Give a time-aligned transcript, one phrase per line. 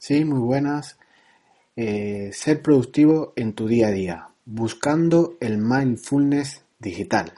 [0.00, 0.96] Sí, muy buenas.
[1.76, 7.34] Eh, ser productivo en tu día a día, buscando el mindfulness digital.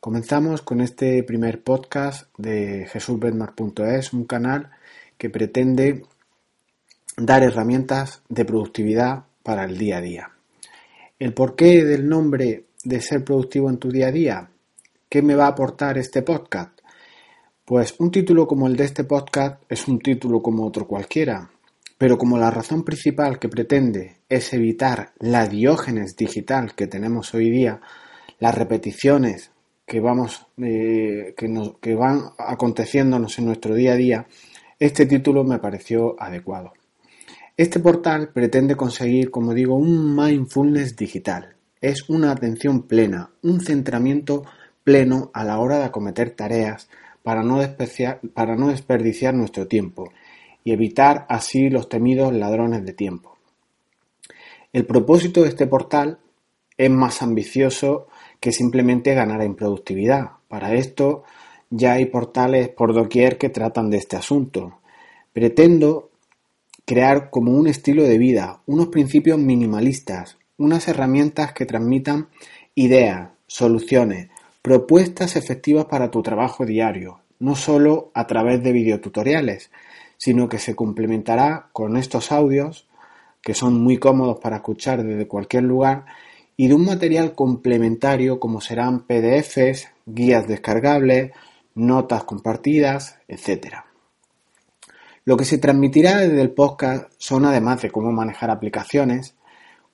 [0.00, 4.72] Comenzamos con este primer podcast de jesusbenmark.es, un canal
[5.16, 6.02] que pretende
[7.16, 10.30] dar herramientas de productividad para el día a día.
[11.20, 14.50] El porqué del nombre de ser productivo en tu día a día,
[15.08, 16.76] ¿qué me va a aportar este podcast?
[17.64, 21.48] Pues un título como el de este podcast es un título como otro cualquiera,
[21.98, 27.50] pero como la razón principal que pretende es evitar la diógenes digital que tenemos hoy
[27.50, 27.80] día,
[28.38, 29.50] las repeticiones
[29.84, 34.26] que, vamos, eh, que, nos, que van aconteciéndonos en nuestro día a día,
[34.78, 36.72] este título me pareció adecuado.
[37.56, 41.56] Este portal pretende conseguir, como digo, un mindfulness digital.
[41.80, 44.44] Es una atención plena, un centramiento
[44.84, 46.88] pleno a la hora de acometer tareas
[47.24, 47.60] para no,
[48.34, 50.12] para no desperdiciar nuestro tiempo
[50.64, 53.36] y evitar así los temidos ladrones de tiempo.
[54.72, 56.18] El propósito de este portal
[56.76, 58.06] es más ambicioso
[58.40, 60.32] que simplemente ganar en productividad.
[60.48, 61.24] Para esto
[61.70, 64.80] ya hay portales por doquier que tratan de este asunto.
[65.32, 66.10] Pretendo
[66.84, 72.28] crear como un estilo de vida, unos principios minimalistas, unas herramientas que transmitan
[72.74, 74.28] ideas, soluciones,
[74.62, 79.70] propuestas efectivas para tu trabajo diario, no solo a través de videotutoriales,
[80.18, 82.86] sino que se complementará con estos audios,
[83.40, 86.04] que son muy cómodos para escuchar desde cualquier lugar,
[86.56, 91.32] y de un material complementario como serán PDFs, guías descargables,
[91.74, 93.76] notas compartidas, etc.
[95.24, 99.36] Lo que se transmitirá desde el podcast son además de cómo manejar aplicaciones,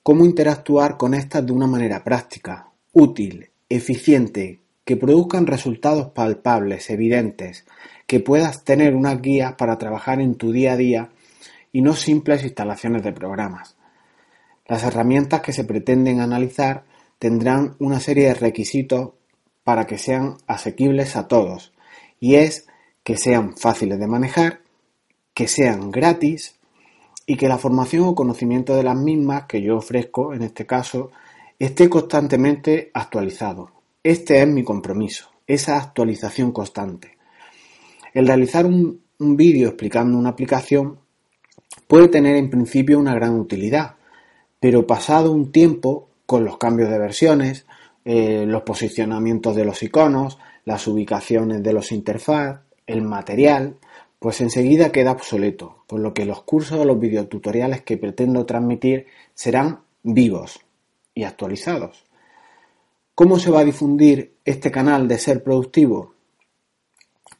[0.02, 7.64] cómo interactuar con estas de una manera práctica, útil, eficiente, que produzcan resultados palpables, evidentes,
[8.06, 11.10] que puedas tener unas guías para trabajar en tu día a día
[11.72, 13.76] y no simples instalaciones de programas.
[14.66, 16.84] Las herramientas que se pretenden analizar
[17.18, 19.12] tendrán una serie de requisitos
[19.62, 21.72] para que sean asequibles a todos
[22.20, 22.66] y es
[23.02, 24.60] que sean fáciles de manejar,
[25.34, 26.54] que sean gratis
[27.26, 31.10] y que la formación o conocimiento de las mismas que yo ofrezco en este caso
[31.58, 33.73] esté constantemente actualizado.
[34.04, 37.16] Este es mi compromiso, esa actualización constante.
[38.12, 40.98] El realizar un, vídeo explicando una aplicación
[41.88, 43.94] puede tener en principio una gran utilidad,
[44.60, 47.64] pero pasado un tiempo, con los cambios de versiones,
[48.04, 53.76] eh, los posicionamientos de los iconos, las ubicaciones de los interfaz, el material,
[54.18, 59.06] pues enseguida queda obsoleto, por lo que los cursos o los videotutoriales que pretendo transmitir
[59.32, 60.60] serán vivos
[61.14, 62.04] y actualizados.
[63.16, 66.14] ¿Cómo se va a difundir este canal de ser productivo?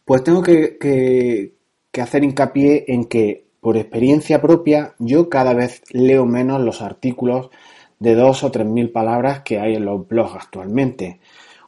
[0.05, 1.57] Pues tengo que,
[2.01, 7.51] hacer hincapié en que, por experiencia propia, yo cada vez leo menos los artículos
[7.99, 11.19] de dos o tres mil palabras que hay en los blogs actualmente.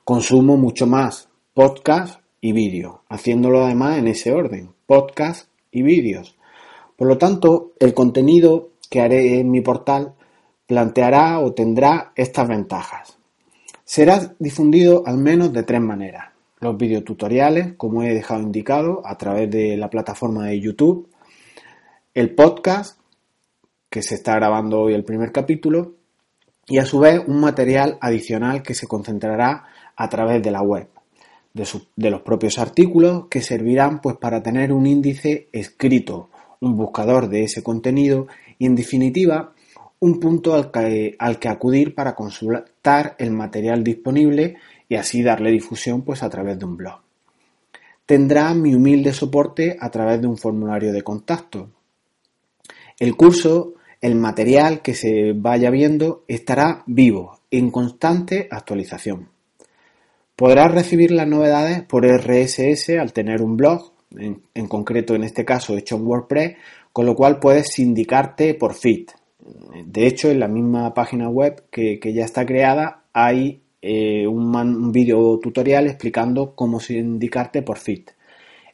[0.04, 6.36] Consumo mucho más podcast y vídeo, haciéndolo además en ese orden, podcast y vídeos.
[6.94, 10.14] Por lo tanto, el contenido que haré en mi portal
[10.68, 13.16] planteará o tendrá estas ventajas.
[13.88, 16.24] Será difundido al menos de tres maneras.
[16.58, 21.08] Los videotutoriales, como he dejado indicado, a través de la plataforma de YouTube,
[22.12, 22.98] el podcast,
[23.88, 25.94] que se está grabando hoy el primer capítulo,
[26.66, 30.88] y a su vez un material adicional que se concentrará a través de la web,
[31.54, 36.28] de, los propios artículos que servirán pues para tener un índice escrito,
[36.60, 38.26] un buscador de ese contenido.
[38.58, 39.53] Y en definitiva
[40.00, 44.56] un punto al que, acudir para consultar el material disponible
[44.88, 47.00] y así darle difusión pues a través de un blog.
[48.04, 51.70] Tendrá mi humilde soporte a través de un formulario de contacto.
[52.98, 59.28] El curso, el material que se vaya viendo estará vivo, en constante actualización.
[60.36, 65.44] Podrás recibir las novedades por RSS al tener un blog, en, en concreto en este
[65.44, 66.56] caso hecho en WordPress,
[66.92, 69.09] con lo cual puedes sindicarte por feed,
[69.84, 75.39] de hecho, en la misma página web que, ya está creada hay eh, un, vídeo
[75.39, 78.10] tutorial explicando cómo indicarte por Fit.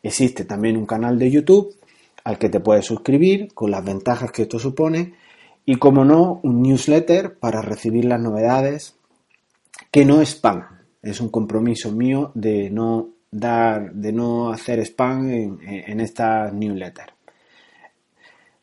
[0.02, 1.76] Existe también un canal de YouTube
[2.24, 5.14] al que te puedes suscribir con las ventajas que esto supone
[5.64, 8.96] y, como no, un newsletter para recibir las novedades
[9.90, 10.64] que no es spam.
[11.02, 17.12] Es un compromiso mío de no dar, de no hacer spam en, en esta newsletter.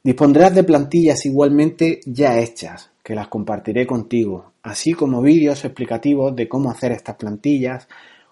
[0.02, 6.48] Dispondrás de plantillas igualmente ya hechas, que las compartiré contigo, así como vídeos explicativos de
[6.48, 7.90] cómo hacer estas plantillas,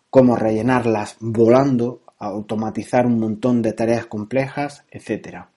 [0.10, 5.48] cómo rellenarlas volando, automatizar un montón de tareas complejas, etc.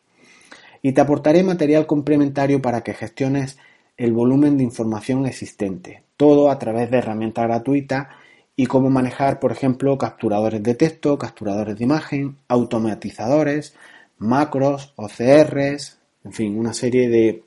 [0.83, 3.57] y te aportaré material complementario para que gestiones
[3.97, 8.09] el volumen de información existente, todo a través de herramientas gratuitas
[8.57, 13.77] y cómo manejar, por ejemplo, capturadores de texto, capturadores de imagen, automatizadores,
[14.19, 17.45] macros, OCRs, en fin, una serie de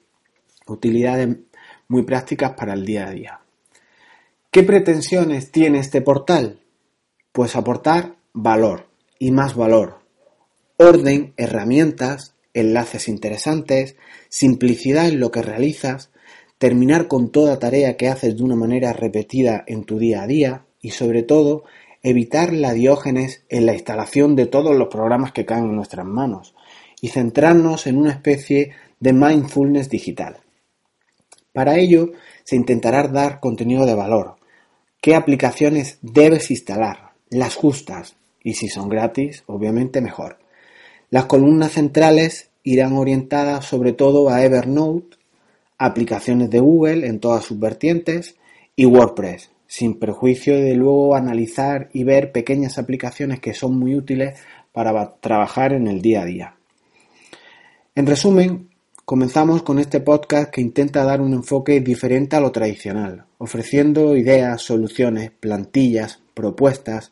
[0.67, 1.35] utilidades
[1.87, 3.39] muy prácticas para el día a día.
[4.51, 6.59] ¿Qué pretensiones tiene este portal?
[7.31, 8.87] Pues aportar valor
[9.19, 9.99] y más valor,
[10.77, 13.95] orden, herramientas, enlaces interesantes,
[14.29, 16.11] simplicidad en lo que realizas,
[16.57, 20.65] terminar con toda tarea que haces de una manera repetida en tu día a día
[20.81, 21.63] y sobre todo
[22.03, 26.53] evitar la diógenes en la instalación de todos los programas que caen en nuestras manos
[27.03, 28.71] y centrarnos en una especie
[29.01, 30.37] de mindfulness digital.
[31.51, 32.13] Para ello
[32.45, 34.37] se intentará dar contenido de valor,
[35.01, 40.39] qué aplicaciones debes instalar, las justas y si son gratis, obviamente mejor.
[41.09, 45.17] Las columnas centrales irán orientadas sobre todo a Evernote,
[45.77, 48.37] aplicaciones de Google en todas sus vertientes
[48.77, 54.39] y WordPress, sin perjuicio de luego analizar y ver pequeñas aplicaciones que son muy útiles
[54.71, 56.55] para trabajar en el día a día.
[57.95, 58.69] En resumen,
[59.05, 64.61] Comenzamos con este podcast que intenta dar un enfoque diferente a lo tradicional, ofreciendo ideas,
[64.61, 67.11] soluciones, plantillas, propuestas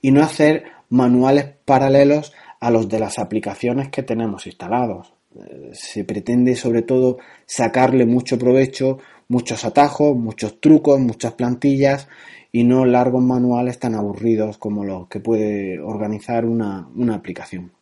[0.00, 5.14] y no hacer manuales paralelos a los de las aplicaciones que tenemos instalados.
[5.34, 12.06] Eh, se pretende sobre todo sacarle mucho provecho, muchos atajos, muchos trucos, muchas plantillas
[12.52, 17.72] y no largos manuales tan aburridos como los que puede organizar una, una aplicación.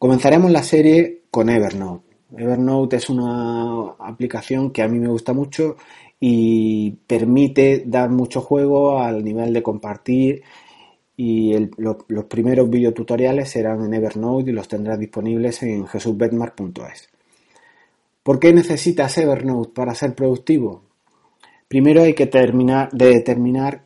[0.00, 5.76] Comenzaremos la serie con Evernote Evernote es una aplicación que a mí me gusta mucho
[6.18, 10.42] y permite dar mucho juego al nivel de compartir
[11.18, 17.10] y los primeros videotutoriales serán en Evernote y los tendrás disponibles en jesusbetmar.es.
[18.22, 20.82] ¿Por qué necesitas Evernote para ser productivo?
[21.68, 23.82] Primero hay que terminar de determinar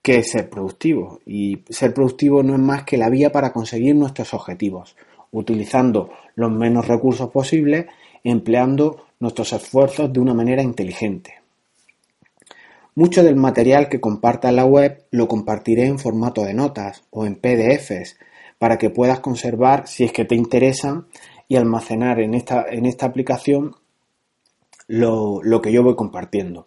[0.00, 3.94] qué es ser productivo y ser productivo no es más que la vía para conseguir
[3.94, 4.96] nuestros objetivos
[5.32, 7.86] utilizando los menos recursos posibles,
[8.24, 11.34] empleando nuestros esfuerzos de una manera inteligente.
[12.94, 17.24] Mucho del material que comparta en la web lo compartiré en formato de notas o
[17.24, 18.18] en PDFs
[18.58, 21.06] para que puedas conservar si es que te interesan
[21.48, 23.76] y almacenar en esta, en esta aplicación
[24.86, 26.66] lo, que yo voy compartiendo.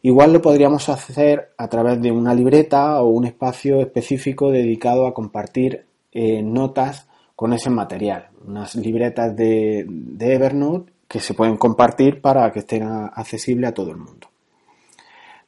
[0.00, 5.14] Igual lo podríamos hacer a través de una libreta o un espacio específico dedicado a
[5.14, 7.08] compartir eh, notas
[7.42, 9.84] con ese material, unas libretas de,
[10.20, 14.28] Evernote que se pueden compartir para que estén accesibles a todo el mundo.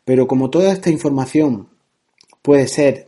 [0.05, 1.69] Pero como toda esta información
[2.43, 3.07] puede ser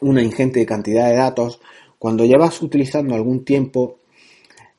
[0.00, 1.60] una ingente cantidad de datos,
[1.98, 3.98] cuando llevas utilizando algún tiempo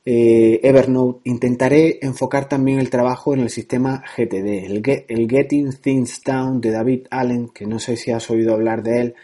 [0.04, 6.20] eh, Evernote, intentaré enfocar también el trabajo en el sistema GTD, el, el, Getting Things
[6.24, 9.14] Down de David Allen, que no sé si has oído hablar de él,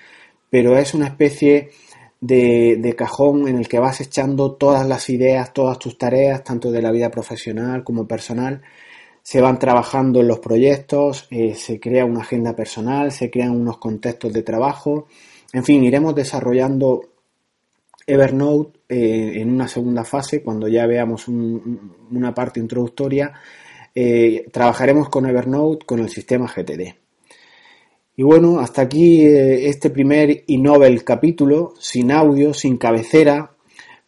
[0.49, 1.71] pero es una especie
[2.21, 6.83] de, cajón en el que vas echando todas las ideas, todas tus tareas, tanto de
[6.83, 8.63] la vida profesional como personal.
[9.23, 13.79] Se van trabajando en los proyectos, eh, se crea una agenda personal, se crean unos
[13.79, 15.07] contextos de trabajo.
[15.53, 17.03] En fin, iremos desarrollando
[18.07, 23.33] Evernote eh, en una segunda fase, cuando ya veamos una parte introductoria.
[23.95, 27.00] Eh, trabajaremos con Evernote con el sistema GTD.
[28.21, 33.53] Y bueno, hasta aquí eh, este primer y novel capítulo, sin audio, sin cabecera,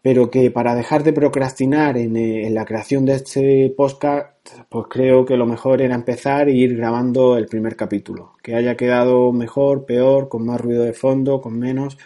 [0.03, 4.29] pero que para dejar de procrastinar en, eh, en, la creación de este podcast,
[4.69, 8.77] pues creo que lo mejor era empezar e ir grabando el primer capítulo, que haya
[8.77, 11.97] quedado mejor, peor, con más ruido de fondo, con menos,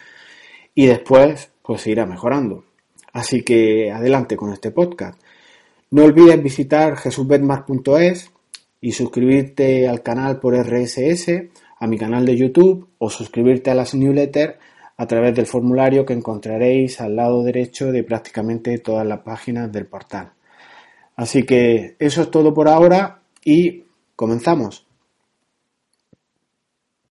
[0.73, 2.63] y después pues irá mejorando.
[3.11, 5.21] Así que adelante con este podcast.
[5.91, 8.31] No olvides visitar jesusbetmar.es
[8.79, 11.49] y suscribirte al canal por RSS
[11.79, 14.55] a mi canal de YouTube o suscribirte a las newsletters
[14.97, 19.85] a través del formulario que encontraréis al lado derecho de prácticamente todas las páginas del
[19.85, 20.31] portal.
[21.15, 23.83] Así que eso es todo por ahora y
[24.15, 24.86] comenzamos.